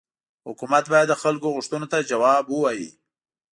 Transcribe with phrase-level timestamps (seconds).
[0.47, 2.89] حکومت باید د خلکو غوښتنو ته جواب ووايي.